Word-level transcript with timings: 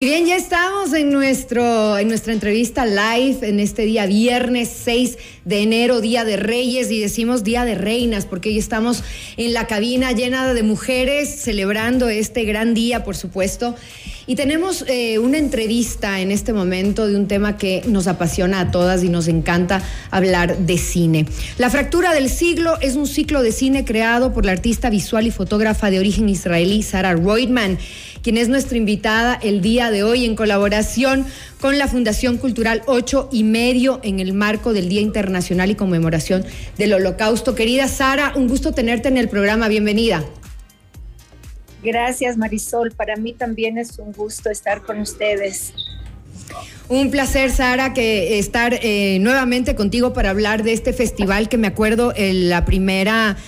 Bien, 0.00 0.26
ya 0.26 0.36
estamos 0.36 0.92
en, 0.92 1.10
nuestro, 1.10 1.98
en 1.98 2.06
nuestra 2.06 2.32
entrevista 2.32 2.86
live 2.86 3.38
en 3.42 3.58
este 3.58 3.82
día 3.82 4.06
viernes 4.06 4.70
6 4.84 5.18
de 5.44 5.62
enero, 5.64 6.00
Día 6.00 6.24
de 6.24 6.36
Reyes, 6.36 6.88
y 6.92 7.00
decimos 7.00 7.42
Día 7.42 7.64
de 7.64 7.74
Reinas, 7.74 8.24
porque 8.24 8.50
hoy 8.50 8.58
estamos 8.58 9.02
en 9.36 9.52
la 9.54 9.66
cabina 9.66 10.12
llena 10.12 10.54
de 10.54 10.62
mujeres 10.62 11.40
celebrando 11.40 12.08
este 12.08 12.44
gran 12.44 12.74
día, 12.74 13.02
por 13.02 13.16
supuesto. 13.16 13.74
Y 14.28 14.36
tenemos 14.36 14.84
eh, 14.86 15.18
una 15.18 15.38
entrevista 15.38 16.20
en 16.20 16.30
este 16.30 16.52
momento 16.52 17.08
de 17.08 17.16
un 17.16 17.26
tema 17.26 17.56
que 17.56 17.82
nos 17.88 18.06
apasiona 18.06 18.60
a 18.60 18.70
todas 18.70 19.02
y 19.02 19.08
nos 19.08 19.26
encanta 19.26 19.82
hablar 20.12 20.58
de 20.58 20.78
cine. 20.78 21.26
La 21.56 21.70
fractura 21.70 22.12
del 22.12 22.28
siglo 22.28 22.78
es 22.82 22.94
un 22.94 23.08
ciclo 23.08 23.42
de 23.42 23.50
cine 23.50 23.84
creado 23.84 24.32
por 24.32 24.44
la 24.44 24.52
artista 24.52 24.90
visual 24.90 25.26
y 25.26 25.32
fotógrafa 25.32 25.90
de 25.90 25.98
origen 25.98 26.28
israelí 26.28 26.82
Sarah 26.82 27.14
Reutemann 27.14 27.78
quien 28.28 28.36
es 28.36 28.50
nuestra 28.50 28.76
invitada 28.76 29.40
el 29.42 29.62
día 29.62 29.90
de 29.90 30.02
hoy 30.02 30.26
en 30.26 30.36
colaboración 30.36 31.24
con 31.62 31.78
la 31.78 31.88
Fundación 31.88 32.36
Cultural 32.36 32.82
8 32.84 33.30
y 33.32 33.42
medio 33.42 34.00
en 34.02 34.20
el 34.20 34.34
marco 34.34 34.74
del 34.74 34.90
Día 34.90 35.00
Internacional 35.00 35.70
y 35.70 35.76
Conmemoración 35.76 36.44
del 36.76 36.92
Holocausto. 36.92 37.54
Querida 37.54 37.88
Sara, 37.88 38.34
un 38.36 38.46
gusto 38.46 38.72
tenerte 38.72 39.08
en 39.08 39.16
el 39.16 39.30
programa. 39.30 39.68
Bienvenida. 39.68 40.26
Gracias, 41.82 42.36
Marisol. 42.36 42.90
Para 42.90 43.16
mí 43.16 43.32
también 43.32 43.78
es 43.78 43.98
un 43.98 44.12
gusto 44.12 44.50
estar 44.50 44.82
con 44.82 45.00
ustedes. 45.00 45.72
Un 46.90 47.10
placer, 47.10 47.50
Sara, 47.50 47.94
que 47.94 48.38
estar 48.38 48.78
eh, 48.82 49.16
nuevamente 49.22 49.74
contigo 49.74 50.12
para 50.12 50.28
hablar 50.28 50.64
de 50.64 50.74
este 50.74 50.92
festival 50.92 51.48
que 51.48 51.56
me 51.56 51.68
acuerdo 51.68 52.12
en 52.14 52.50
la 52.50 52.66
primera, 52.66 53.38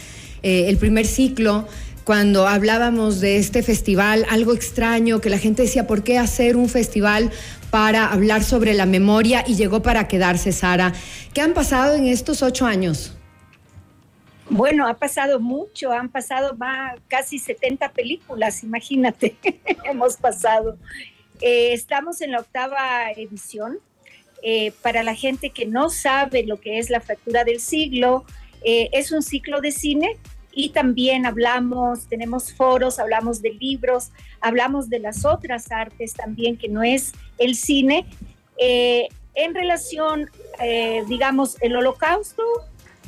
eh, 0.43 0.71
el 0.71 0.79
primer 0.79 1.07
ciclo 1.07 1.69
cuando 2.11 2.49
hablábamos 2.49 3.21
de 3.21 3.37
este 3.37 3.63
festival, 3.63 4.27
algo 4.31 4.53
extraño, 4.53 5.21
que 5.21 5.31
la 5.31 5.39
gente 5.39 5.63
decía, 5.63 5.87
¿por 5.87 6.03
qué 6.03 6.19
hacer 6.19 6.57
un 6.57 6.69
festival 6.69 7.31
para 7.71 8.11
hablar 8.11 8.43
sobre 8.43 8.75
la 8.75 8.85
memoria? 8.85 9.45
Y 9.47 9.55
llegó 9.55 9.81
para 9.81 10.09
quedarse, 10.09 10.51
Sara. 10.51 10.93
¿Qué 11.33 11.41
han 11.41 11.55
pasado 11.55 11.95
en 11.95 12.07
estos 12.07 12.43
ocho 12.43 12.67
años? 12.67 13.17
Bueno, 14.49 14.89
ha 14.89 14.95
pasado 14.95 15.39
mucho, 15.39 15.93
han 15.93 16.09
pasado 16.09 16.57
más, 16.57 16.99
casi 17.07 17.39
70 17.39 17.93
películas, 17.93 18.65
imagínate, 18.65 19.37
hemos 19.85 20.17
pasado. 20.17 20.79
Eh, 21.41 21.73
estamos 21.75 22.23
en 22.23 22.33
la 22.33 22.41
octava 22.41 23.13
edición. 23.13 23.79
Eh, 24.43 24.73
para 24.83 25.05
la 25.05 25.15
gente 25.15 25.51
que 25.51 25.65
no 25.65 25.91
sabe 25.91 26.43
lo 26.43 26.59
que 26.61 26.81
es 26.81 26.91
la 26.91 27.01
fractura 27.01 27.45
del 27.45 27.61
siglo, 27.61 28.25
eh, 28.65 28.89
es 28.93 29.13
un 29.13 29.23
ciclo 29.23 29.61
de 29.61 29.71
cine 29.71 30.19
y 30.53 30.71
también 30.71 31.27
hablamos, 31.27 32.07
tenemos 32.09 32.53
foros, 32.53 32.99
hablamos 32.99 33.41
de 33.43 33.53
libros, 33.55 34.11
hablamos 34.41 34.89
de 34.89 34.99
las 34.99 35.25
otras 35.25 35.71
artes 35.71 36.15
también, 36.15 36.57
que 36.57 36.69
no 36.69 36.83
es 36.83 37.13
el 37.39 37.55
cine, 37.55 38.07
eh, 38.59 39.09
en 39.35 39.55
relación, 39.55 40.29
eh, 40.61 41.05
digamos, 41.09 41.57
el 41.61 41.77
holocausto 41.77 42.43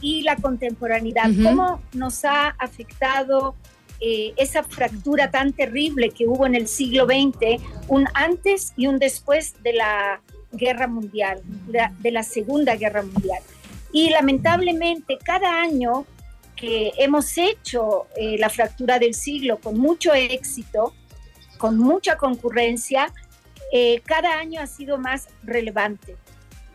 y 0.01 0.23
la 0.23 0.37
contemporaneidad, 0.37 1.31
cómo 1.43 1.81
nos 1.93 2.25
ha 2.25 2.49
afectado 2.59 3.55
eh, 4.01 4.33
esa 4.37 4.63
fractura 4.63 5.31
tan 5.31 5.53
terrible 5.53 6.11
que 6.11 6.27
hubo 6.27 6.47
en 6.47 6.55
el 6.55 6.69
siglo 6.69 7.07
XX, 7.07 7.63
un 7.89 8.09
antes 8.15 8.73
y 8.77 8.87
un 8.87 8.99
después 8.99 9.55
de 9.63 9.75
la 9.75 10.21
guerra 10.53 10.87
mundial, 10.87 11.41
de 11.67 12.11
la 12.11 12.23
Segunda 12.23 12.77
Guerra 12.77 13.03
Mundial. 13.03 13.43
Y 13.93 14.11
lamentablemente 14.11 15.19
cada 15.23 15.61
año 15.61 16.07
que 16.63 16.93
hemos 16.97 17.37
hecho 17.39 18.07
eh, 18.17 18.39
la 18.39 18.49
fractura 18.49 19.01
del 19.01 19.15
siglo 19.15 19.59
con 19.59 19.77
mucho 19.77 20.15
éxito, 20.15 20.95
con 21.59 21.77
mucha 21.77 22.17
concurrencia, 22.17 23.13
eh, 23.73 24.01
cada 24.05 24.39
año 24.39 24.61
ha 24.61 24.69
sido 24.69 24.97
más 24.97 25.27
relevante. 25.43 26.17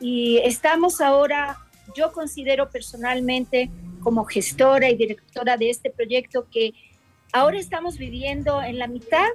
Y 0.01 0.39
estamos 0.39 0.99
ahora, 0.99 1.59
yo 1.95 2.11
considero 2.11 2.69
personalmente 2.69 3.71
como 4.01 4.25
gestora 4.25 4.89
y 4.89 4.97
directora 4.97 5.55
de 5.55 5.69
este 5.69 5.89
proyecto 5.89 6.49
que 6.51 6.73
ahora 7.31 7.57
estamos 7.57 7.97
viviendo 7.97 8.61
en 8.61 8.79
la 8.79 8.87
mitad, 8.87 9.29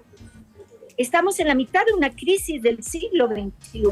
estamos 0.99 1.41
en 1.41 1.49
la 1.49 1.55
mitad 1.55 1.87
de 1.87 1.95
una 1.95 2.15
crisis 2.15 2.61
del 2.61 2.85
siglo 2.85 3.27
XXI, 3.27 3.85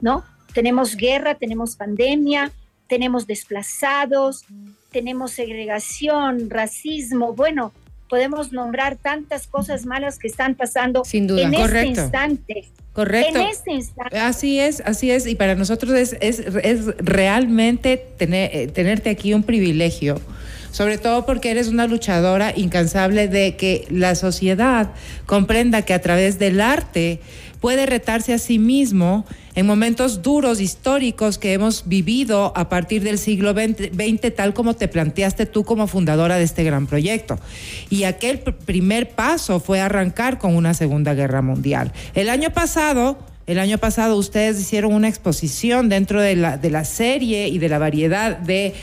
¿no? 0.00 0.24
Tenemos 0.52 0.96
guerra, 0.96 1.36
tenemos 1.36 1.76
pandemia, 1.76 2.50
tenemos 2.88 3.26
desplazados, 3.26 4.44
tenemos 4.90 5.32
segregación, 5.32 6.50
racismo, 6.50 7.34
bueno, 7.34 7.72
podemos 8.08 8.52
nombrar 8.52 8.96
tantas 8.96 9.46
cosas 9.46 9.86
malas 9.86 10.18
que 10.18 10.28
están 10.28 10.54
pasando 10.54 11.04
Sin 11.04 11.26
duda. 11.26 11.42
en 11.42 11.54
este 11.54 11.86
instante. 11.86 12.68
Correcto. 12.94 13.38
En 13.38 13.46
este 13.46 13.72
instante. 13.72 14.18
Así 14.18 14.58
es, 14.58 14.82
así 14.84 15.10
es. 15.10 15.26
Y 15.26 15.36
para 15.36 15.54
nosotros 15.54 15.92
es, 15.92 16.16
es, 16.20 16.40
es 16.40 16.86
realmente 16.98 17.96
tener, 18.16 18.50
eh, 18.52 18.66
tenerte 18.66 19.10
aquí 19.10 19.34
un 19.34 19.44
privilegio 19.44 20.20
sobre 20.70 20.98
todo 20.98 21.24
porque 21.24 21.50
eres 21.50 21.68
una 21.68 21.86
luchadora 21.86 22.52
incansable 22.54 23.26
de 23.26 23.56
que 23.56 23.86
la 23.90 24.14
sociedad 24.14 24.90
comprenda 25.26 25.82
que 25.82 25.94
a 25.94 26.00
través 26.00 26.38
del 26.38 26.60
arte 26.60 27.20
puede 27.60 27.86
retarse 27.86 28.32
a 28.32 28.38
sí 28.38 28.58
mismo 28.58 29.24
en 29.54 29.66
momentos 29.66 30.22
duros, 30.22 30.60
históricos 30.60 31.38
que 31.38 31.52
hemos 31.52 31.88
vivido 31.88 32.52
a 32.54 32.68
partir 32.68 33.02
del 33.02 33.18
siglo 33.18 33.52
XX, 33.52 34.34
tal 34.36 34.54
como 34.54 34.74
te 34.74 34.86
planteaste 34.86 35.46
tú 35.46 35.64
como 35.64 35.88
fundadora 35.88 36.36
de 36.36 36.44
este 36.44 36.62
gran 36.62 36.86
proyecto. 36.86 37.38
Y 37.90 38.04
aquel 38.04 38.38
primer 38.38 39.10
paso 39.10 39.58
fue 39.58 39.80
arrancar 39.80 40.38
con 40.38 40.54
una 40.54 40.74
Segunda 40.74 41.14
Guerra 41.14 41.42
Mundial. 41.42 41.92
El 42.14 42.28
año 42.28 42.50
pasado 42.50 43.18
el 43.48 43.58
año 43.58 43.78
pasado 43.78 44.16
ustedes 44.16 44.60
hicieron 44.60 44.92
una 44.92 45.08
exposición 45.08 45.88
dentro 45.88 46.20
de 46.20 46.36
la, 46.36 46.58
de 46.58 46.70
la 46.70 46.84
serie 46.84 47.48
y 47.48 47.58
de 47.58 47.70
la 47.70 47.78
variedad 47.78 48.36
de, 48.36 48.74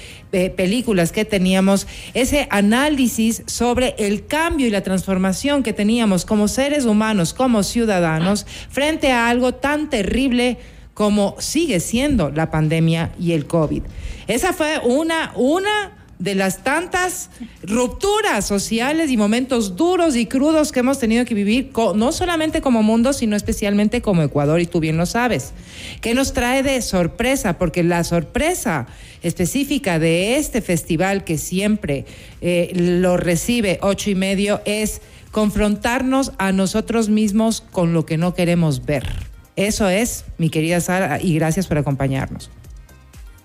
películas 0.57 1.13
que 1.13 1.23
teníamos, 1.23 1.87
ese 2.13 2.49
análisis 2.49 3.43
sobre 3.45 3.95
el 3.97 4.25
cambio 4.27 4.67
y 4.67 4.69
la 4.69 4.81
transformación 4.81 5.63
que 5.63 5.71
teníamos 5.71 6.25
como 6.25 6.49
seres 6.49 6.83
humanos, 6.83 7.33
como 7.33 7.63
ciudadanos, 7.63 8.45
frente 8.69 9.13
a 9.13 9.29
algo 9.29 9.53
tan 9.53 9.89
terrible 9.89 10.57
como 10.93 11.37
sigue 11.39 11.79
siendo 11.79 12.31
la 12.31 12.51
pandemia 12.51 13.11
y 13.17 13.31
el 13.31 13.47
COVID. 13.47 13.83
Esa 14.27 14.51
fue 14.51 14.81
una, 14.83 15.31
una 15.35 16.04
de 16.25 16.33
las 16.33 16.63
tantas 16.63 17.29
rupturas 17.61 18.47
sociales 18.47 19.11
y 19.11 19.15
momentos 19.15 19.75
duros 19.75 20.15
y 20.15 20.25
crudos 20.25 20.71
que 20.71 20.79
hemos 20.79 20.97
tenido 20.97 21.23
que 21.23 21.35
vivir, 21.35 21.71
no 21.95 22.11
solamente 22.11 22.61
como 22.61 22.81
mundo, 22.81 23.13
sino 23.13 23.35
especialmente 23.35 24.01
como 24.01 24.23
Ecuador, 24.23 24.59
y 24.59 24.65
tú 24.65 24.79
bien 24.79 24.97
lo 24.97 25.05
sabes. 25.05 25.53
¿Qué 26.01 26.15
nos 26.15 26.33
trae 26.33 26.63
de 26.63 26.81
sorpresa? 26.81 27.59
Porque 27.59 27.83
la 27.83 28.03
sorpresa 28.03 28.87
específica 29.21 29.99
de 29.99 30.37
este 30.37 30.63
festival 30.63 31.23
que 31.25 31.37
siempre 31.37 32.05
eh, 32.41 32.71
lo 32.73 33.17
recibe 33.17 33.77
ocho 33.83 34.09
y 34.09 34.15
medio 34.15 34.61
es 34.65 35.03
confrontarnos 35.29 36.31
a 36.39 36.51
nosotros 36.51 37.07
mismos 37.07 37.61
con 37.61 37.93
lo 37.93 38.07
que 38.07 38.17
no 38.17 38.33
queremos 38.33 38.83
ver. 38.83 39.07
Eso 39.55 39.89
es, 39.89 40.25
mi 40.39 40.49
querida 40.49 40.81
Sara, 40.81 41.21
y 41.21 41.35
gracias 41.35 41.67
por 41.67 41.77
acompañarnos. 41.77 42.49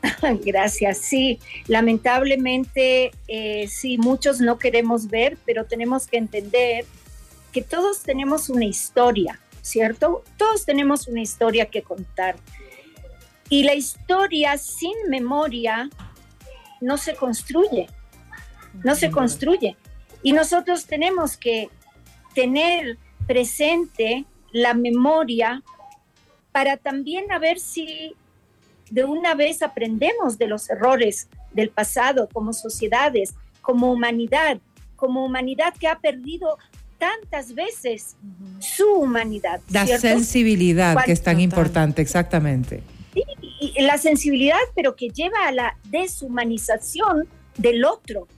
Gracias. 0.45 0.99
Sí, 0.99 1.39
lamentablemente, 1.67 3.13
eh, 3.29 3.69
sí, 3.69 3.99
muchos 3.99 4.41
no 4.41 4.59
queremos 4.59 5.09
ver, 5.09 5.37
pero 5.45 5.65
tenemos 5.65 6.07
que 6.07 6.17
entender 6.17 6.85
que 7.53 7.63
todos 7.63 8.03
tenemos 8.03 8.49
una 8.49 8.65
historia, 8.65 9.41
¿cierto? 9.63 10.25
Todos 10.37 10.65
tenemos 10.65 11.09
una 11.09 11.21
historia 11.21 11.67
que 11.67 11.83
contar. 11.83 12.37
Y 13.49 13.65
la 13.65 13.75
historia 13.75 14.57
sin 14.59 14.95
memoria 15.09 15.91
no 16.81 16.97
se 16.97 17.15
construye, 17.15 17.89
no 18.85 18.95
se 18.95 19.11
construye. 19.11 19.77
Y 20.23 20.33
nosotros 20.33 20.87
tenemos 20.87 21.37
que 21.37 21.69
tener 22.35 22.99
presente 23.27 24.25
la 24.53 24.75
memoria 24.75 25.63
para 26.53 26.77
también 26.77 27.31
a 27.33 27.39
ver 27.39 27.59
si 27.59 28.15
de 28.91 29.05
una 29.05 29.35
vez 29.35 29.63
aprendemos 29.63 30.37
de 30.39 30.49
los 30.49 30.69
errores 30.69 31.29
del 31.53 31.71
pasado 31.71 32.29
como 32.33 32.53
sociedades, 32.53 33.35
como 33.63 33.93
humanidad, 33.93 34.59
como 34.97 35.25
humanidad 35.25 35.75
que 35.79 35.89
ha 35.89 35.99
perdido 35.99 36.59
tantas 36.99 37.55
veces 37.55 38.17
su 38.59 38.87
humanidad. 38.87 39.61
La 39.71 39.87
sensibilidad 39.87 41.03
que 41.05 41.13
es 41.13 41.23
tan 41.23 41.41
importante, 41.41 42.03
exactamente. 42.03 42.83
Sí, 43.15 43.23
y 43.61 43.83
la 43.83 43.99
sensibilidad, 43.99 44.59
pero 44.75 44.97
que 44.97 45.09
lleva 45.09 45.47
a 45.47 45.53
la 45.53 45.77
deshumanización 45.85 47.27
del 47.57 47.85
otro, 47.85 48.29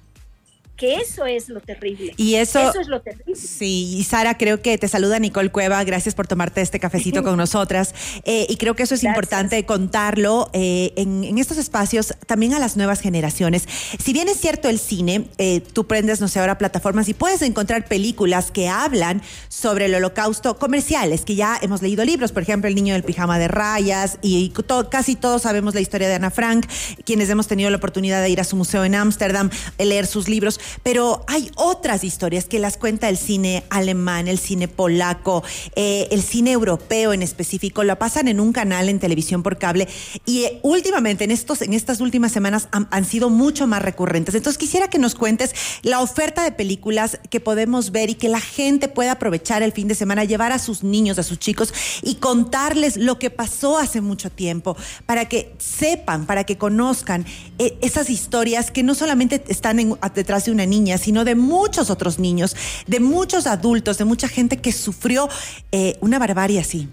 que 0.83 0.97
eso 0.97 1.27
es 1.27 1.49
lo 1.49 1.61
terrible. 1.61 2.13
Y 2.17 2.35
eso, 2.35 2.59
eso 2.59 2.81
es 2.81 2.89
lo 2.89 3.01
terrible. 3.03 3.37
Sí, 3.37 3.95
y 3.99 4.03
Sara, 4.03 4.37
creo 4.37 4.63
que 4.63 4.77
te 4.79 4.89
saluda 4.89 5.21
Nicole 5.21 5.53
Cueva. 5.53 5.85
Gracias 5.85 6.17
por 6.17 6.27
tomarte 6.27 6.61
este 6.61 6.81
cafecito 6.81 7.23
con 7.23 7.37
nosotras. 7.37 7.95
Eh, 8.25 8.49
y 8.49 8.57
creo 8.57 8.75
que 8.75 8.83
eso 8.83 8.97
es 8.97 9.05
importante 9.05 9.65
contarlo 9.65 10.51
eh, 10.53 10.93
en, 10.97 11.39
estos 11.39 11.57
espacios 11.57 12.15
también 12.27 12.53
a 12.53 12.59
las 12.59 12.77
nuevas 12.77 13.01
generaciones. 13.01 13.69
Si 14.03 14.13
bien 14.13 14.29
es 14.29 14.41
cierto 14.41 14.69
el 14.69 14.81
cine, 14.81 15.29
eh, 15.39 15.61
tú 15.61 15.87
prendes, 15.87 16.21
no 16.21 16.27
sé, 16.27 16.41
ahora 16.41 16.59
plataformas 16.59 17.09
y 17.09 17.15
puedes 17.15 17.43
encontrar 17.43 17.87
películas 17.87 18.51
que 18.51 18.69
hablan 18.69 19.23
sobre 19.49 19.85
el 19.85 19.95
holocausto 19.95 20.59
comerciales, 20.59 21.25
que 21.25 21.37
ya 21.37 21.61
hemos 21.63 21.81
leído 21.81 22.05
libros, 22.05 22.33
por 22.33 22.43
ejemplo, 22.43 22.67
El 22.67 22.75
niño 22.75 22.95
del 22.95 23.05
pijama 23.05 23.39
de 23.39 23.47
rayas, 23.47 24.19
y 24.21 24.53
casi 24.91 25.15
todos 25.15 25.43
sabemos 25.43 25.75
la 25.75 25.81
historia 25.81 26.09
de 26.09 26.15
Ana 26.15 26.33
Frank, 26.33 26.67
quienes 27.05 27.31
hemos 27.31 27.47
tenido 27.47 27.71
la 27.71 27.77
oportunidad 27.77 28.21
de 28.21 28.31
ir 28.31 28.41
a 28.41 28.45
su 28.45 28.57
museo 28.57 28.85
en 28.85 28.97
Ámsterdam, 28.97 29.49
leer 29.79 30.09
sus 30.09 30.29
libros 30.29 30.59
pero 30.83 31.25
hay 31.29 31.51
otras 31.57 32.05
historias 32.05 32.47
que 32.47 32.59
las 32.59 32.77
cuenta 32.77 33.09
el 33.09 33.17
cine 33.17 33.65
alemán, 33.71 34.29
el 34.29 34.39
cine 34.39 34.69
polaco, 34.69 35.43
eh, 35.77 36.09
el 36.11 36.23
cine 36.23 36.53
europeo 36.53 37.13
en 37.13 37.23
específico, 37.23 37.85
lo 37.85 37.97
pasan 37.99 38.29
en 38.29 38.41
un 38.41 38.53
canal 38.53 38.89
en 38.89 38.99
televisión 38.99 39.43
por 39.43 39.59
cable 39.59 39.89
y 40.25 40.45
eh, 40.45 40.61
últimamente, 40.63 41.25
en, 41.25 41.31
estos, 41.31 41.63
en 41.63 41.73
estas 41.73 42.01
últimas 42.01 42.33
semanas, 42.33 42.69
han, 42.73 43.05
sido 43.05 43.31
mucho 43.31 43.67
más 43.67 43.83
recurrentes. 43.83 44.35
Entonces 44.35 44.59
quisiera 44.59 44.89
que 44.89 44.99
nos 44.99 45.15
cuentes 45.15 45.55
la 45.83 46.01
oferta 46.01 46.45
de 46.45 46.53
películas 46.53 47.19
que 47.31 47.41
podemos 47.41 47.91
ver 47.91 48.11
y 48.11 48.15
que 48.15 48.29
la 48.29 48.41
gente 48.41 48.89
pueda 48.89 49.13
aprovechar 49.13 49.63
el 49.63 49.73
fin 49.73 49.89
de 49.89 49.95
semana, 49.95 50.25
llevar 50.25 50.53
a 50.53 50.59
sus 50.59 50.83
niños, 50.83 51.19
a 51.19 51.23
sus 51.23 51.39
chicos 51.39 51.75
y 52.03 52.17
contarles 52.17 52.97
lo 52.97 53.19
que 53.19 53.31
pasó 53.31 53.79
hace 53.79 54.01
mucho 54.01 54.31
tiempo, 54.31 54.77
para 55.07 55.29
que 55.29 55.55
sepan, 55.59 56.27
para 56.27 56.45
que 56.45 56.59
conozcan 56.59 57.27
eh, 57.59 57.77
esas 57.83 58.09
historias 58.11 58.71
que 58.71 58.83
no 58.83 58.95
solamente 58.95 59.43
están 59.49 59.99
detrás 60.15 60.45
de 60.45 60.53
una 60.53 60.62
niña, 60.67 60.99
sino 60.99 61.25
de 61.25 61.35
muchos 61.35 61.91
otros 61.91 62.19
niños, 62.19 62.57
de 62.87 63.01
muchos 63.01 63.47
adultos, 63.47 63.99
de 63.99 64.05
mucha 64.05 64.29
gente 64.29 64.59
que 64.59 64.73
sufrió 64.73 65.29
eh, 65.71 65.97
una 66.01 66.19
barbarie 66.19 66.61
así. 66.61 66.89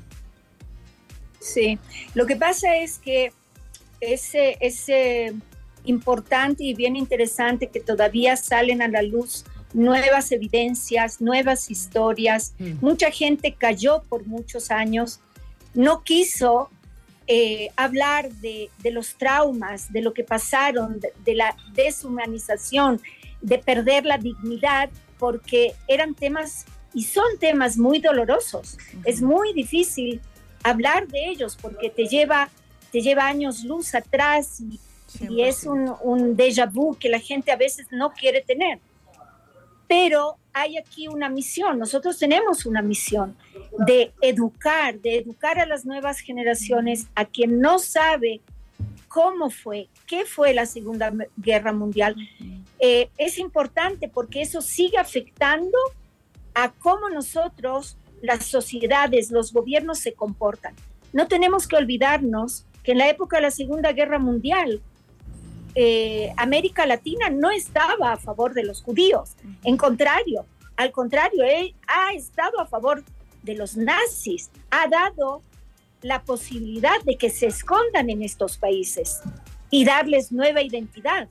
Sí, 1.40 1.80
lo 2.14 2.26
que 2.26 2.36
pasa 2.36 2.76
es 2.76 3.00
que 3.00 3.32
ese, 4.02 4.58
ese 4.60 5.34
importante 5.86 6.64
y 6.64 6.74
bien 6.74 6.96
interesante 6.96 7.68
que 7.68 7.80
todavía 7.80 8.36
salen 8.36 8.82
a 8.82 8.88
la 8.88 9.02
luz 9.02 9.46
nuevas 9.74 10.32
evidencias, 10.32 11.22
nuevas 11.22 11.70
historias. 11.70 12.54
Mm. 12.60 12.74
Mucha 12.82 13.12
gente 13.12 13.56
cayó 13.58 14.04
por 14.10 14.26
muchos 14.26 14.72
años, 14.72 15.20
no 15.74 16.04
quiso 16.04 16.70
eh, 17.28 17.70
hablar 17.76 18.32
de, 18.32 18.70
los 18.92 19.16
traumas, 19.16 19.94
de 19.94 20.02
lo 20.02 20.14
que 20.14 20.24
pasaron, 20.24 21.00
de, 21.00 21.36
la 21.36 21.56
deshumanización, 21.74 23.00
de 23.42 23.58
perder 23.58 24.06
la 24.06 24.18
dignidad, 24.18 24.90
porque 25.18 25.74
eran 25.88 26.14
temas 26.14 26.66
y 26.94 27.04
son 27.04 27.38
temas 27.40 27.78
muy 27.78 28.00
dolorosos. 28.00 28.78
Es 29.06 29.22
muy 29.22 29.54
difícil 29.54 30.22
hablar 30.64 31.08
de 31.08 31.30
ellos 31.30 31.58
porque 31.62 31.90
te 31.90 32.06
lleva, 32.06 32.50
te 32.92 33.02
lleva 33.02 33.28
años 33.28 33.64
luz 33.64 33.94
atrás 33.96 34.60
y, 34.60 34.80
y 35.30 35.44
es 35.44 35.66
un, 35.66 35.94
un 36.02 36.36
déjà 36.36 36.66
vu 36.72 36.96
que 36.98 37.10
la 37.10 37.20
gente 37.20 37.52
a 37.52 37.56
veces 37.56 37.88
no 37.92 38.12
quiere 38.12 38.42
tener. 38.42 38.80
Pero 39.88 40.38
hay 40.54 40.78
aquí 40.78 41.08
una 41.08 41.30
misión, 41.30 41.80
nosotros 41.80 42.18
tenemos 42.20 42.66
una 42.66 42.82
misión 42.82 43.36
de 43.88 44.12
educar, 44.22 45.00
de 45.00 45.18
educar 45.18 45.58
a 45.60 45.66
las 45.66 45.86
nuevas 45.86 46.20
generaciones, 46.20 47.08
a 47.16 47.26
quien 47.26 47.60
no 47.60 47.80
sabe 47.80 48.42
cómo 49.08 49.50
fue, 49.50 49.88
qué 50.06 50.26
fue 50.26 50.54
la 50.54 50.66
Segunda 50.66 51.12
Guerra 51.38 51.74
Mundial. 51.74 52.16
Eh, 52.80 53.10
es 53.18 53.38
importante 53.38 54.08
porque 54.08 54.42
eso 54.42 54.62
sigue 54.62 54.98
afectando 54.98 55.78
a 56.54 56.72
cómo 56.72 57.10
nosotros, 57.10 57.98
las 58.22 58.46
sociedades, 58.46 59.32
los 59.32 59.54
gobiernos 59.54 60.00
se 60.00 60.14
comportan. 60.14 60.76
No 61.14 61.28
tenemos 61.28 61.68
que 61.68 61.76
olvidarnos 61.76 62.66
que 62.84 62.94
en 62.94 63.00
la 63.00 63.10
época 63.10 63.38
de 63.38 63.44
la 63.44 63.52
Segunda 63.52 63.92
Guerra 63.92 64.20
Mundial, 64.20 64.82
eh, 65.76 66.32
América 66.38 66.86
Latina 66.86 67.30
no 67.30 67.52
estaba 67.52 68.14
a 68.14 68.18
favor 68.18 68.54
de 68.54 68.64
los 68.64 68.82
judíos. 68.82 69.36
En 69.64 69.78
contrario, 69.78 70.46
al 70.76 70.92
contrario, 70.92 71.44
él 71.44 71.76
ha 71.88 72.14
estado 72.14 72.60
a 72.60 72.66
favor 72.66 73.04
de 73.44 73.56
los 73.56 73.76
nazis, 73.78 74.50
ha 74.72 74.88
dado 74.88 75.42
la 76.02 76.24
posibilidad 76.24 77.02
de 77.04 77.18
que 77.18 77.30
se 77.30 77.48
escondan 77.48 78.10
en 78.10 78.24
estos 78.24 78.58
países 78.58 79.22
y 79.70 79.86
darles 79.86 80.32
nueva 80.32 80.62
identidad. 80.62 81.28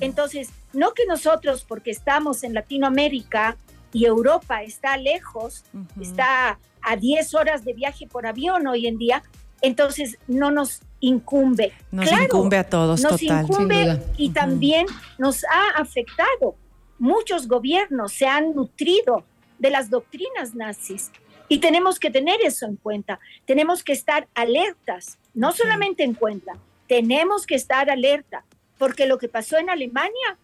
Entonces, 0.00 0.50
no 0.76 0.92
que 0.92 1.06
nosotros, 1.06 1.64
porque 1.66 1.90
estamos 1.90 2.44
en 2.44 2.54
Latinoamérica 2.54 3.56
y 3.92 4.04
Europa 4.04 4.62
está 4.62 4.96
lejos, 4.96 5.64
está 6.00 6.58
a 6.82 6.96
10 6.96 7.34
horas 7.34 7.64
de 7.64 7.72
viaje 7.72 8.06
por 8.06 8.26
avión 8.26 8.66
hoy 8.66 8.86
en 8.86 8.98
día, 8.98 9.22
entonces 9.62 10.18
no 10.28 10.50
nos 10.50 10.82
incumbe. 11.00 11.72
Nos 11.90 12.12
incumbe 12.12 12.58
a 12.58 12.64
todos, 12.64 13.00
nos 13.00 13.22
incumbe 13.22 14.02
y 14.16 14.30
también 14.30 14.86
nos 15.18 15.44
ha 15.44 15.80
afectado. 15.80 16.56
Muchos 16.98 17.48
gobiernos 17.48 18.12
se 18.12 18.26
han 18.26 18.54
nutrido 18.54 19.24
de 19.58 19.70
las 19.70 19.88
doctrinas 19.90 20.54
nazis 20.54 21.10
y 21.48 21.58
tenemos 21.58 21.98
que 21.98 22.10
tener 22.10 22.40
eso 22.42 22.66
en 22.66 22.76
cuenta. 22.76 23.18
Tenemos 23.46 23.82
que 23.82 23.92
estar 23.92 24.28
alertas, 24.34 25.18
no 25.32 25.52
solamente 25.52 26.04
en 26.04 26.14
cuenta, 26.14 26.58
tenemos 26.86 27.46
que 27.46 27.54
estar 27.54 27.90
alerta, 27.90 28.44
porque 28.78 29.06
lo 29.06 29.18
que 29.18 29.28
pasó 29.28 29.58
en 29.58 29.70
Alemania, 29.70 30.38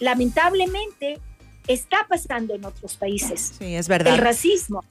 lamentablemente, 0.00 1.20
está 1.66 2.06
pasando 2.08 2.54
en 2.54 2.64
otros 2.64 2.96
países. 2.96 3.54
Sí, 3.58 3.74
es 3.74 3.88
verdad. 3.88 4.14
El 4.14 4.20
racismo, 4.20 4.84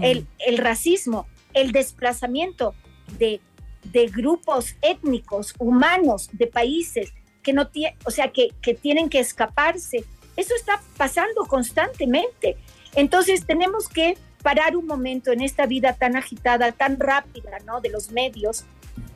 el, 0.00 0.26
el 0.46 0.58
racismo, 0.58 1.26
el 1.54 1.72
desplazamiento 1.72 2.74
de, 3.18 3.40
de 3.84 4.06
grupos 4.06 4.76
étnicos, 4.82 5.54
humanos, 5.58 6.28
de 6.32 6.46
países 6.46 7.12
que 7.42 7.52
no 7.52 7.68
tienen, 7.68 7.98
o 8.04 8.10
sea, 8.10 8.30
que, 8.30 8.50
que 8.60 8.74
tienen 8.74 9.08
que 9.08 9.18
escaparse. 9.18 10.04
Eso 10.36 10.54
está 10.54 10.80
pasando 10.96 11.44
constantemente. 11.46 12.56
Entonces 12.94 13.44
tenemos 13.46 13.88
que 13.88 14.16
parar 14.42 14.76
un 14.76 14.86
momento 14.86 15.32
en 15.32 15.40
esta 15.40 15.66
vida 15.66 15.94
tan 15.94 16.16
agitada, 16.16 16.72
tan 16.72 16.98
rápida, 16.98 17.58
¿no? 17.64 17.80
De 17.80 17.90
los 17.90 18.10
medios 18.10 18.64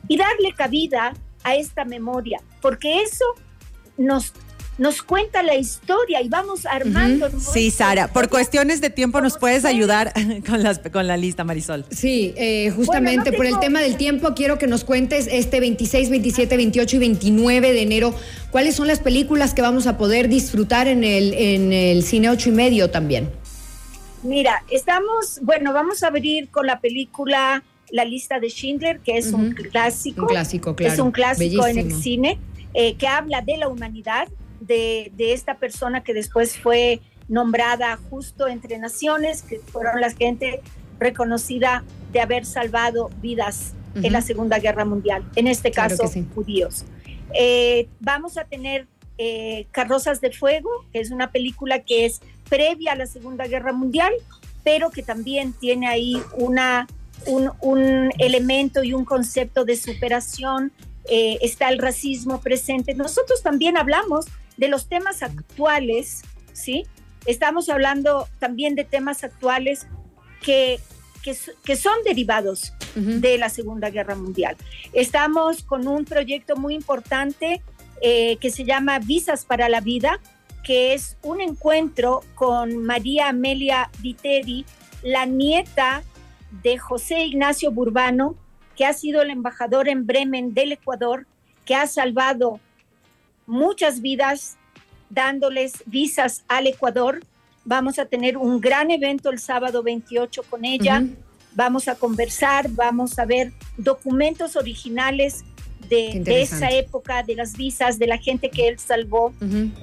y 0.07 0.17
darle 0.17 0.53
cabida 0.53 1.13
a 1.43 1.55
esta 1.55 1.85
memoria, 1.85 2.41
porque 2.61 3.01
eso 3.01 3.25
nos 3.97 4.33
nos 4.77 5.01
cuenta 5.01 5.41
la 5.41 5.55
historia 5.55 6.21
y 6.21 6.29
vamos 6.29 6.65
armando. 6.65 7.29
Sí, 7.39 7.71
Sara, 7.71 8.07
por 8.07 8.29
cuestiones 8.29 8.79
de 8.79 8.89
tiempo 8.89 9.21
nos 9.21 9.37
puedes 9.37 9.65
ayudar 9.65 10.13
con, 10.47 10.61
las, 10.63 10.79
con 10.79 11.07
la 11.07 11.17
lista, 11.17 11.43
Marisol. 11.43 11.85
Sí, 11.89 12.33
eh, 12.37 12.71
justamente 12.75 13.31
por 13.31 13.45
el 13.45 13.59
tema 13.59 13.81
del 13.81 13.97
tiempo 13.97 14.33
quiero 14.35 14.57
que 14.57 14.67
nos 14.67 14.83
cuentes 14.83 15.27
este 15.31 15.59
26, 15.59 16.09
27, 16.09 16.57
28 16.57 16.95
y 16.95 16.99
29 16.99 17.73
de 17.73 17.81
enero, 17.81 18.13
cuáles 18.51 18.75
son 18.75 18.87
las 18.87 18.99
películas 18.99 19.53
que 19.53 19.61
vamos 19.61 19.87
a 19.87 19.97
poder 19.97 20.29
disfrutar 20.29 20.87
en 20.87 21.03
el, 21.03 21.33
en 21.33 21.73
el 21.73 22.03
cine 22.03 22.29
8 22.29 22.49
y 22.49 22.51
medio 22.51 22.89
también. 22.89 23.29
Mira, 24.23 24.63
estamos, 24.69 25.39
bueno, 25.41 25.73
vamos 25.73 26.03
a 26.03 26.07
abrir 26.07 26.49
con 26.49 26.65
la 26.67 26.79
película 26.79 27.63
La 27.91 28.03
lista 28.03 28.39
de 28.39 28.49
Schindler, 28.49 28.99
que 28.99 29.17
es 29.17 29.31
un 29.31 29.53
clásico. 29.53 30.23
Un 30.23 30.27
clásico, 30.27 30.75
claro. 30.75 30.93
Es 30.93 30.99
un 30.99 31.11
clásico 31.11 31.65
en 31.65 31.77
el 31.77 31.93
cine, 31.93 32.37
eh, 32.73 32.95
que 32.95 33.07
habla 33.07 33.41
de 33.41 33.57
la 33.57 33.69
humanidad 33.69 34.27
de, 34.59 35.11
esta 35.17 35.55
persona 35.55 36.03
que 36.03 36.13
después 36.13 36.57
fue 36.57 37.01
nombrada 37.27 37.97
justo 38.09 38.47
entre 38.47 38.77
naciones, 38.77 39.41
que 39.41 39.59
fueron 39.59 39.99
la 39.99 40.11
gente 40.11 40.61
reconocida 40.99 41.83
de 42.11 42.21
haber 42.21 42.45
salvado 42.45 43.09
vidas 43.21 43.73
en 43.95 44.13
la 44.13 44.21
Segunda 44.21 44.59
Guerra 44.59 44.85
Mundial, 44.85 45.23
en 45.35 45.47
este 45.47 45.71
caso 45.71 46.09
judíos. 46.35 46.85
Eh, 47.33 47.87
vamos 47.99 48.37
a 48.37 48.45
tener 48.45 48.87
eh, 49.17 49.65
Carrozas 49.71 50.21
de 50.21 50.31
Fuego, 50.31 50.69
que 50.93 50.99
es 50.99 51.09
una 51.09 51.31
película 51.31 51.79
que 51.79 52.05
es 52.05 52.21
previa 52.49 52.91
a 52.93 52.95
la 52.95 53.07
Segunda 53.07 53.47
Guerra 53.47 53.73
Mundial, 53.73 54.13
pero 54.63 54.91
que 54.91 55.01
también 55.01 55.53
tiene 55.53 55.87
ahí 55.87 56.21
una, 56.35 56.87
un, 57.25 57.51
un 57.61 58.11
elemento 58.19 58.83
y 58.83 58.93
un 58.93 59.05
concepto 59.05 59.65
de 59.65 59.75
superación. 59.75 60.71
Eh, 61.09 61.37
está 61.41 61.69
el 61.69 61.79
racismo 61.79 62.41
presente. 62.41 62.93
Nosotros 62.93 63.41
también 63.41 63.77
hablamos 63.77 64.25
de 64.57 64.67
los 64.67 64.87
temas 64.87 65.23
actuales, 65.23 66.23
¿sí? 66.53 66.85
Estamos 67.25 67.69
hablando 67.69 68.27
también 68.39 68.75
de 68.75 68.83
temas 68.83 69.23
actuales 69.23 69.87
que, 70.41 70.79
que, 71.23 71.75
son 71.75 71.93
derivados 72.05 72.73
de 72.95 73.37
la 73.37 73.49
Segunda 73.49 73.89
Guerra 73.89 74.15
Mundial. 74.15 74.55
Estamos 74.93 75.63
con 75.63 75.87
un 75.87 76.05
proyecto 76.05 76.55
muy 76.55 76.73
importante 76.73 77.61
eh, 78.01 78.37
que 78.37 78.49
se 78.49 78.63
llama 78.63 78.99
Visas 78.99 79.45
para 79.45 79.67
la 79.69 79.81
Vida, 79.81 80.19
que 80.63 80.93
es 80.93 81.17
un 81.21 81.41
encuentro 81.41 82.23
con 82.35 82.77
María 82.77 83.29
Amelia 83.29 83.89
Viteri, 83.99 84.65
la 85.03 85.25
nieta 85.25 86.03
de 86.63 86.77
José 86.77 87.25
Ignacio 87.25 87.71
Burbano, 87.71 88.35
que 88.75 88.85
ha 88.85 88.93
sido 88.93 89.21
el 89.21 89.31
embajador 89.31 89.89
en 89.89 90.05
Bremen 90.05 90.53
del 90.53 90.71
Ecuador, 90.71 91.27
que 91.65 91.75
ha 91.75 91.87
salvado 91.87 92.59
muchas 93.47 94.01
vidas 94.01 94.57
dándoles 95.09 95.83
visas 95.85 96.43
al 96.47 96.67
Ecuador. 96.67 97.25
Vamos 97.65 97.97
a 97.97 98.05
tener 98.05 98.37
un 98.37 98.61
gran 98.61 98.91
evento 98.91 99.29
el 99.29 99.39
sábado 99.39 99.81
28 99.81 100.43
con 100.43 100.63
ella. 100.65 101.03
Vamos 101.55 101.87
a 101.87 101.95
conversar, 101.95 102.69
vamos 102.69 103.17
a 103.17 103.25
ver 103.25 103.51
documentos 103.77 104.55
originales 104.55 105.43
de, 105.89 106.41
esa 106.41 106.69
época, 106.69 107.23
de 107.23 107.35
las 107.35 107.55
visas, 107.55 107.97
de 107.97 108.07
la 108.07 108.17
gente 108.17 108.49
que 108.49 108.67
él 108.67 108.77
salvó. 108.77 109.33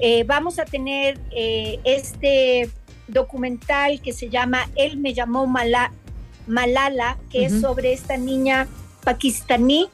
Eh, 0.00 0.24
vamos 0.24 0.58
a 0.58 0.64
tener 0.64 1.18
eh, 1.34 1.80
este 1.84 2.70
documental 3.08 4.00
que 4.00 4.12
se 4.12 4.28
llama 4.28 4.68
Él 4.76 4.96
me 4.98 5.12
llamó 5.14 5.46
Malala, 5.46 7.18
que 7.30 7.46
es 7.46 7.60
sobre 7.60 7.92
esta 7.92 8.16
niña 8.16 8.66
pakistaní, 9.02 9.88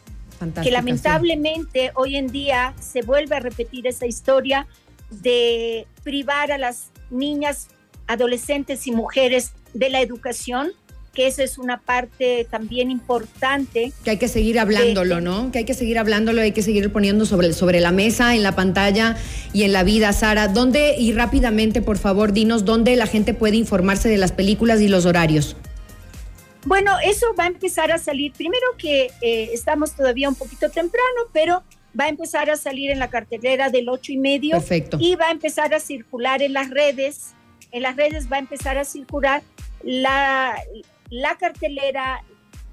que 0.62 0.70
lamentablemente 0.70 1.92
hoy 1.94 2.16
en 2.16 2.28
día 2.28 2.74
se 2.80 3.02
vuelve 3.02 3.36
a 3.36 3.40
repetir 3.40 3.86
esa 3.86 4.06
historia 4.06 4.66
de 5.10 5.86
privar 6.02 6.52
a 6.52 6.58
las 6.58 6.90
niñas, 7.10 7.68
adolescentes 8.06 8.86
y 8.86 8.92
mujeres 8.92 9.52
de 9.74 9.90
la 9.90 10.00
educación 10.00 10.72
que 11.14 11.26
esa 11.26 11.42
es 11.42 11.58
una 11.58 11.78
parte 11.78 12.46
también 12.50 12.90
importante. 12.90 13.92
Que 14.04 14.10
hay 14.10 14.16
que 14.16 14.28
seguir 14.28 14.60
hablándolo, 14.60 15.20
¿no? 15.20 15.50
Que 15.50 15.58
hay 15.58 15.64
que 15.64 15.74
seguir 15.74 15.98
hablándolo, 15.98 16.40
hay 16.40 16.52
que 16.52 16.62
seguir 16.62 16.92
poniendo 16.92 17.26
sobre, 17.26 17.52
sobre 17.52 17.80
la 17.80 17.90
mesa, 17.90 18.34
en 18.34 18.42
la 18.42 18.54
pantalla 18.54 19.16
y 19.52 19.64
en 19.64 19.72
la 19.72 19.82
vida. 19.82 20.12
Sara, 20.12 20.48
¿dónde, 20.48 20.94
y 20.98 21.12
rápidamente, 21.12 21.82
por 21.82 21.98
favor, 21.98 22.32
dinos 22.32 22.64
dónde 22.64 22.94
la 22.96 23.06
gente 23.06 23.34
puede 23.34 23.56
informarse 23.56 24.08
de 24.08 24.18
las 24.18 24.32
películas 24.32 24.80
y 24.80 24.88
los 24.88 25.04
horarios? 25.04 25.56
Bueno, 26.64 26.92
eso 27.02 27.34
va 27.38 27.44
a 27.44 27.48
empezar 27.48 27.90
a 27.90 27.98
salir. 27.98 28.32
Primero 28.32 28.66
que 28.76 29.10
eh, 29.20 29.50
estamos 29.52 29.92
todavía 29.92 30.28
un 30.28 30.34
poquito 30.34 30.70
temprano, 30.70 31.22
pero 31.32 31.62
va 31.98 32.04
a 32.04 32.08
empezar 32.08 32.50
a 32.50 32.56
salir 32.56 32.90
en 32.90 32.98
la 32.98 33.08
cartelera 33.08 33.70
del 33.70 33.88
ocho 33.88 34.12
y 34.12 34.18
medio. 34.18 34.56
Perfecto. 34.56 34.98
Y 35.00 35.14
va 35.16 35.28
a 35.28 35.30
empezar 35.30 35.72
a 35.74 35.80
circular 35.80 36.42
en 36.42 36.52
las 36.52 36.70
redes. 36.70 37.34
En 37.72 37.82
las 37.82 37.96
redes 37.96 38.30
va 38.30 38.36
a 38.36 38.40
empezar 38.40 38.78
a 38.78 38.84
circular 38.84 39.42
la, 39.82 40.56
la 41.08 41.36
cartelera, 41.36 42.22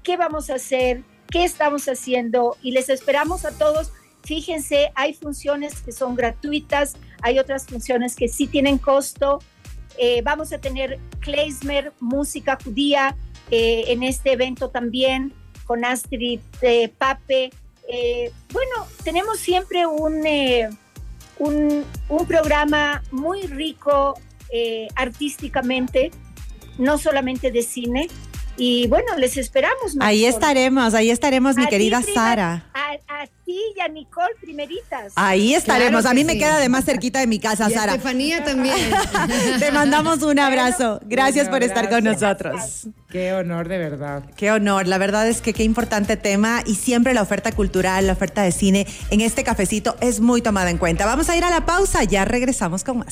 qué 0.02 0.16
vamos 0.16 0.50
a 0.50 0.54
hacer, 0.54 1.02
qué 1.30 1.44
estamos 1.44 1.88
haciendo 1.88 2.56
y 2.62 2.72
les 2.72 2.88
esperamos 2.88 3.44
a 3.44 3.56
todos. 3.56 3.92
Fíjense, 4.24 4.90
hay 4.94 5.14
funciones 5.14 5.80
que 5.80 5.92
son 5.92 6.14
gratuitas, 6.14 6.96
hay 7.22 7.38
otras 7.38 7.66
funciones 7.66 8.16
que 8.16 8.28
sí 8.28 8.46
tienen 8.46 8.78
costo. 8.78 9.40
Eh, 9.98 10.22
vamos 10.22 10.52
a 10.52 10.58
tener 10.58 10.98
klezmer, 11.20 11.92
música 11.98 12.56
judía, 12.62 13.16
eh, 13.50 13.84
en 13.88 14.02
este 14.02 14.32
evento 14.32 14.70
también, 14.70 15.32
con 15.64 15.84
Astrid 15.84 16.40
eh, 16.62 16.88
Pape. 16.96 17.50
bueno, 18.52 18.86
tenemos 19.02 19.38
siempre 19.38 19.86
un, 19.86 20.24
un, 21.38 21.84
un, 22.08 22.26
programa 22.26 23.02
muy 23.10 23.42
rico 23.42 24.14
artísticamente, 24.94 26.10
no 26.78 26.98
solamente 26.98 27.50
de 27.50 27.62
cine, 27.62 28.08
y 28.58 28.88
bueno, 28.88 29.16
les 29.16 29.36
esperamos. 29.36 29.96
Ahí 30.00 30.26
estaremos, 30.26 30.92
ahí 30.94 31.10
estaremos, 31.10 31.56
mi 31.56 31.66
querida 31.66 32.02
Sara. 32.02 32.64
Ti 32.64 32.67
a 33.82 33.88
Nicole, 33.88 34.34
primeritas. 34.40 35.12
Ahí 35.14 35.54
estaremos. 35.54 36.06
a 36.06 36.14
mí 36.14 36.24
me 36.24 36.38
queda 36.38 36.58
de 36.58 36.68
más 36.68 36.84
cerquita 36.84 37.20
de 37.20 37.26
mi 37.26 37.38
casa, 37.38 37.70
Sara. 37.70 37.92
Estefanía 37.92 38.44
también. 38.44 38.76
Te 39.58 39.70
mandamos 39.72 40.22
un 40.22 40.38
abrazo. 40.38 41.00
Gracias 41.04 41.48
por 41.48 41.62
estar 41.62 41.88
con 41.88 42.04
nosotros. 42.04 42.88
Qué 43.10 43.32
honor, 43.32 43.68
de 43.68 43.78
verdad. 43.78 44.22
Qué 44.36 44.50
honor. 44.50 44.86
La 44.86 44.98
verdad 44.98 45.28
es 45.28 45.40
que 45.40 45.54
qué 45.54 45.64
importante 45.64 46.16
tema 46.16 46.62
y 46.66 46.74
siempre 46.74 47.14
la 47.14 47.22
oferta 47.22 47.52
cultural, 47.52 48.06
la 48.06 48.12
oferta 48.12 48.42
de 48.42 48.52
cine 48.52 48.86
en 49.10 49.20
este 49.20 49.44
cafecito 49.44 49.96
es 50.00 50.20
muy 50.20 50.42
tomada 50.42 50.70
en 50.70 50.78
cuenta. 50.78 51.06
Vamos 51.06 51.28
a 51.30 51.36
ir 51.36 51.44
a 51.44 51.50
la 51.50 51.64
pausa, 51.64 52.04
ya 52.04 52.24
regresamos 52.24 52.84
con 52.84 52.98
más. 52.98 53.06